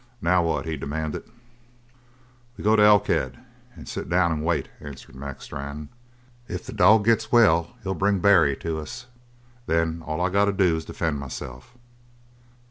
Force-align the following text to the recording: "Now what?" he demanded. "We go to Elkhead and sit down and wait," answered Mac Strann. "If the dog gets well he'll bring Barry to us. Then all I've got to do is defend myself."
"Now 0.19 0.41
what?" 0.41 0.65
he 0.65 0.77
demanded. 0.77 1.29
"We 2.57 2.63
go 2.63 2.75
to 2.75 2.81
Elkhead 2.81 3.37
and 3.75 3.87
sit 3.87 4.09
down 4.09 4.31
and 4.31 4.43
wait," 4.43 4.67
answered 4.79 5.13
Mac 5.15 5.43
Strann. 5.43 5.89
"If 6.47 6.65
the 6.65 6.73
dog 6.73 7.05
gets 7.05 7.31
well 7.31 7.75
he'll 7.83 7.93
bring 7.93 8.17
Barry 8.17 8.55
to 8.57 8.79
us. 8.79 9.05
Then 9.67 10.01
all 10.03 10.19
I've 10.19 10.33
got 10.33 10.45
to 10.45 10.53
do 10.53 10.75
is 10.75 10.85
defend 10.85 11.19
myself." 11.19 11.75